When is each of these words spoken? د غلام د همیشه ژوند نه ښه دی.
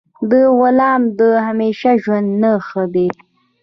د 0.31 0.31
غلام 0.57 1.01
د 1.19 1.21
همیشه 1.45 1.89
ژوند 2.03 2.29
نه 2.41 2.51
ښه 2.67 2.83
دی. 2.93 3.07